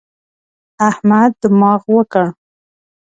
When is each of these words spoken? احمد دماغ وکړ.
احمد 0.89 1.31
دماغ 1.43 1.81
وکړ. 1.95 2.25